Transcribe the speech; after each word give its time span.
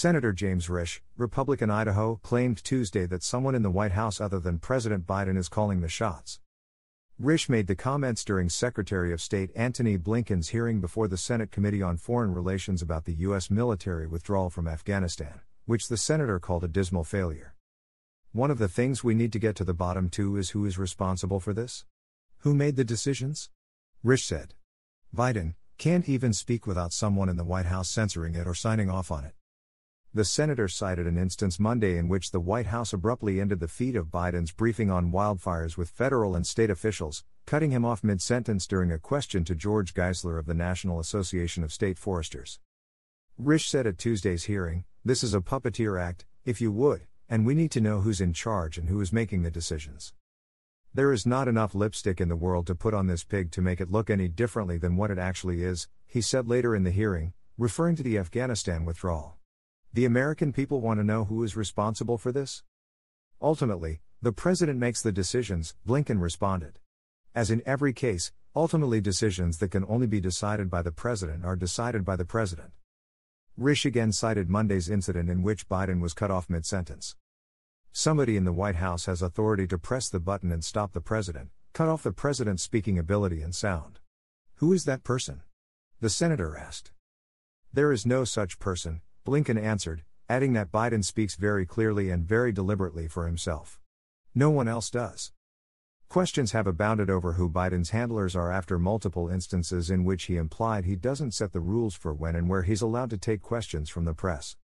Senator 0.00 0.32
James 0.32 0.68
Risch, 0.68 1.00
Republican 1.16 1.70
Idaho, 1.70 2.20
claimed 2.22 2.62
Tuesday 2.62 3.04
that 3.06 3.24
someone 3.24 3.56
in 3.56 3.64
the 3.64 3.68
White 3.68 3.90
House 3.90 4.20
other 4.20 4.38
than 4.38 4.60
President 4.60 5.08
Biden 5.08 5.36
is 5.36 5.48
calling 5.48 5.80
the 5.80 5.88
shots. 5.88 6.38
Risch 7.20 7.48
made 7.48 7.66
the 7.66 7.74
comments 7.74 8.24
during 8.24 8.48
Secretary 8.48 9.12
of 9.12 9.20
State 9.20 9.50
Antony 9.56 9.98
Blinken's 9.98 10.50
hearing 10.50 10.80
before 10.80 11.08
the 11.08 11.16
Senate 11.16 11.50
Committee 11.50 11.82
on 11.82 11.96
Foreign 11.96 12.32
Relations 12.32 12.80
about 12.80 13.06
the 13.06 13.14
U.S. 13.14 13.50
military 13.50 14.06
withdrawal 14.06 14.50
from 14.50 14.68
Afghanistan, 14.68 15.40
which 15.66 15.88
the 15.88 15.96
senator 15.96 16.38
called 16.38 16.62
a 16.62 16.68
dismal 16.68 17.02
failure. 17.02 17.56
One 18.30 18.52
of 18.52 18.58
the 18.58 18.68
things 18.68 19.02
we 19.02 19.14
need 19.16 19.32
to 19.32 19.40
get 19.40 19.56
to 19.56 19.64
the 19.64 19.74
bottom 19.74 20.10
to 20.10 20.36
is 20.36 20.50
who 20.50 20.64
is 20.64 20.78
responsible 20.78 21.40
for 21.40 21.52
this? 21.52 21.84
Who 22.42 22.54
made 22.54 22.76
the 22.76 22.84
decisions? 22.84 23.50
Risch 24.06 24.22
said. 24.22 24.54
Biden 25.12 25.56
can't 25.76 26.08
even 26.08 26.32
speak 26.32 26.68
without 26.68 26.92
someone 26.92 27.28
in 27.28 27.36
the 27.36 27.42
White 27.42 27.66
House 27.66 27.90
censoring 27.90 28.36
it 28.36 28.46
or 28.46 28.54
signing 28.54 28.88
off 28.88 29.10
on 29.10 29.24
it. 29.24 29.34
The 30.14 30.24
senator 30.24 30.68
cited 30.68 31.06
an 31.06 31.18
instance 31.18 31.60
Monday 31.60 31.98
in 31.98 32.08
which 32.08 32.30
the 32.30 32.40
White 32.40 32.68
House 32.68 32.94
abruptly 32.94 33.42
ended 33.42 33.60
the 33.60 33.68
feed 33.68 33.94
of 33.94 34.06
Biden's 34.06 34.52
briefing 34.52 34.90
on 34.90 35.12
wildfires 35.12 35.76
with 35.76 35.90
federal 35.90 36.34
and 36.34 36.46
state 36.46 36.70
officials, 36.70 37.24
cutting 37.44 37.72
him 37.72 37.84
off 37.84 38.02
mid 38.02 38.22
sentence 38.22 38.66
during 38.66 38.90
a 38.90 38.98
question 38.98 39.44
to 39.44 39.54
George 39.54 39.92
Geissler 39.92 40.38
of 40.38 40.46
the 40.46 40.54
National 40.54 40.98
Association 40.98 41.62
of 41.62 41.74
State 41.74 41.98
Foresters. 41.98 42.58
Risch 43.38 43.68
said 43.68 43.86
at 43.86 43.98
Tuesday's 43.98 44.44
hearing, 44.44 44.84
This 45.04 45.22
is 45.22 45.34
a 45.34 45.42
puppeteer 45.42 46.00
act, 46.00 46.24
if 46.46 46.58
you 46.58 46.72
would, 46.72 47.02
and 47.28 47.44
we 47.44 47.54
need 47.54 47.70
to 47.72 47.80
know 47.82 48.00
who's 48.00 48.22
in 48.22 48.32
charge 48.32 48.78
and 48.78 48.88
who 48.88 49.02
is 49.02 49.12
making 49.12 49.42
the 49.42 49.50
decisions. 49.50 50.14
There 50.94 51.12
is 51.12 51.26
not 51.26 51.48
enough 51.48 51.74
lipstick 51.74 52.18
in 52.18 52.30
the 52.30 52.34
world 52.34 52.66
to 52.68 52.74
put 52.74 52.94
on 52.94 53.08
this 53.08 53.24
pig 53.24 53.50
to 53.52 53.60
make 53.60 53.78
it 53.78 53.92
look 53.92 54.08
any 54.08 54.26
differently 54.26 54.78
than 54.78 54.96
what 54.96 55.10
it 55.10 55.18
actually 55.18 55.62
is, 55.62 55.86
he 56.06 56.22
said 56.22 56.48
later 56.48 56.74
in 56.74 56.84
the 56.84 56.90
hearing, 56.90 57.34
referring 57.58 57.94
to 57.96 58.02
the 58.02 58.16
Afghanistan 58.16 58.86
withdrawal. 58.86 59.37
The 59.98 60.04
American 60.04 60.52
people 60.52 60.80
want 60.80 61.00
to 61.00 61.04
know 61.04 61.24
who 61.24 61.42
is 61.42 61.56
responsible 61.56 62.18
for 62.18 62.30
this? 62.30 62.62
Ultimately, 63.42 64.00
the 64.22 64.30
president 64.30 64.78
makes 64.78 65.02
the 65.02 65.10
decisions, 65.10 65.74
Blinken 65.84 66.20
responded. 66.20 66.78
As 67.34 67.50
in 67.50 67.64
every 67.66 67.92
case, 67.92 68.30
ultimately 68.54 69.00
decisions 69.00 69.58
that 69.58 69.72
can 69.72 69.84
only 69.88 70.06
be 70.06 70.20
decided 70.20 70.70
by 70.70 70.82
the 70.82 70.92
president 70.92 71.44
are 71.44 71.56
decided 71.56 72.04
by 72.04 72.14
the 72.14 72.24
president. 72.24 72.70
Risch 73.58 73.84
again 73.84 74.12
cited 74.12 74.48
Monday's 74.48 74.88
incident 74.88 75.28
in 75.28 75.42
which 75.42 75.68
Biden 75.68 76.00
was 76.00 76.14
cut 76.14 76.30
off 76.30 76.48
mid 76.48 76.64
sentence. 76.64 77.16
Somebody 77.90 78.36
in 78.36 78.44
the 78.44 78.52
White 78.52 78.76
House 78.76 79.06
has 79.06 79.20
authority 79.20 79.66
to 79.66 79.78
press 79.78 80.08
the 80.08 80.20
button 80.20 80.52
and 80.52 80.64
stop 80.64 80.92
the 80.92 81.00
president, 81.00 81.50
cut 81.72 81.88
off 81.88 82.04
the 82.04 82.12
president's 82.12 82.62
speaking 82.62 83.00
ability 83.00 83.42
and 83.42 83.52
sound. 83.52 83.98
Who 84.58 84.72
is 84.72 84.84
that 84.84 85.02
person? 85.02 85.40
The 86.00 86.08
senator 86.08 86.56
asked. 86.56 86.92
There 87.72 87.90
is 87.90 88.06
no 88.06 88.22
such 88.22 88.60
person, 88.60 89.00
Blinken 89.28 89.62
answered, 89.62 90.04
adding 90.30 90.54
that 90.54 90.72
Biden 90.72 91.04
speaks 91.04 91.34
very 91.34 91.66
clearly 91.66 92.08
and 92.08 92.26
very 92.26 92.50
deliberately 92.50 93.06
for 93.06 93.26
himself. 93.26 93.78
No 94.34 94.48
one 94.48 94.68
else 94.68 94.88
does. 94.88 95.32
Questions 96.08 96.52
have 96.52 96.66
abounded 96.66 97.10
over 97.10 97.34
who 97.34 97.50
Biden's 97.50 97.90
handlers 97.90 98.34
are 98.34 98.50
after 98.50 98.78
multiple 98.78 99.28
instances 99.28 99.90
in 99.90 100.04
which 100.04 100.24
he 100.24 100.38
implied 100.38 100.86
he 100.86 100.96
doesn't 100.96 101.34
set 101.34 101.52
the 101.52 101.60
rules 101.60 101.94
for 101.94 102.14
when 102.14 102.36
and 102.36 102.48
where 102.48 102.62
he's 102.62 102.80
allowed 102.80 103.10
to 103.10 103.18
take 103.18 103.42
questions 103.42 103.90
from 103.90 104.06
the 104.06 104.14
press. 104.14 104.56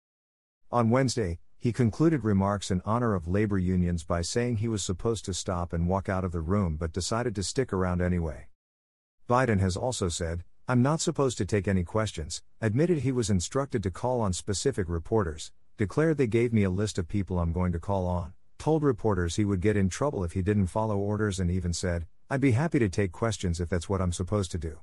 On 0.72 0.88
Wednesday, 0.88 1.40
he 1.58 1.70
concluded 1.70 2.24
remarks 2.24 2.70
in 2.70 2.80
honor 2.86 3.14
of 3.14 3.28
labor 3.28 3.58
unions 3.58 4.02
by 4.02 4.22
saying 4.22 4.56
he 4.56 4.68
was 4.68 4.82
supposed 4.82 5.26
to 5.26 5.34
stop 5.34 5.74
and 5.74 5.88
walk 5.88 6.08
out 6.08 6.24
of 6.24 6.32
the 6.32 6.40
room 6.40 6.76
but 6.76 6.90
decided 6.90 7.34
to 7.34 7.42
stick 7.42 7.70
around 7.70 8.00
anyway. 8.00 8.48
Biden 9.28 9.60
has 9.60 9.76
also 9.76 10.08
said, 10.08 10.42
I'm 10.66 10.80
not 10.80 11.02
supposed 11.02 11.36
to 11.38 11.44
take 11.44 11.68
any 11.68 11.84
questions, 11.84 12.42
admitted 12.58 13.00
he 13.00 13.12
was 13.12 13.28
instructed 13.28 13.82
to 13.82 13.90
call 13.90 14.22
on 14.22 14.32
specific 14.32 14.88
reporters, 14.88 15.52
declared 15.76 16.16
they 16.16 16.26
gave 16.26 16.54
me 16.54 16.62
a 16.62 16.70
list 16.70 16.96
of 16.96 17.06
people 17.06 17.38
I'm 17.38 17.52
going 17.52 17.72
to 17.72 17.78
call 17.78 18.06
on, 18.06 18.32
told 18.58 18.82
reporters 18.82 19.36
he 19.36 19.44
would 19.44 19.60
get 19.60 19.76
in 19.76 19.90
trouble 19.90 20.24
if 20.24 20.32
he 20.32 20.40
didn't 20.40 20.68
follow 20.68 20.96
orders, 20.96 21.38
and 21.38 21.50
even 21.50 21.74
said, 21.74 22.06
I'd 22.30 22.40
be 22.40 22.52
happy 22.52 22.78
to 22.78 22.88
take 22.88 23.12
questions 23.12 23.60
if 23.60 23.68
that's 23.68 23.90
what 23.90 24.00
I'm 24.00 24.12
supposed 24.12 24.52
to 24.52 24.58
do. 24.58 24.78